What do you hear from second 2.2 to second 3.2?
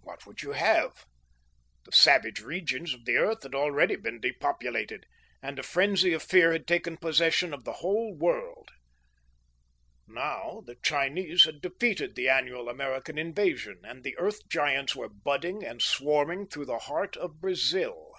regions of the